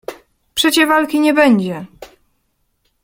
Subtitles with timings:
[0.55, 1.85] "Przecie walki nie będzie!"